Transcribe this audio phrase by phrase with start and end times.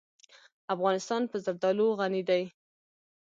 [0.73, 2.43] افغانستان په زردالو غني دی.